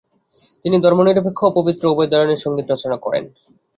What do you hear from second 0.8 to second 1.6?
ধর্মনিরপেক্ষ ও